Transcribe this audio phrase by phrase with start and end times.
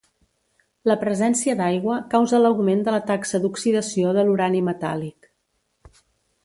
[0.91, 5.31] La presència d'aigua causa l'augment de la taxa d'oxidació de l'urani metàl·lic.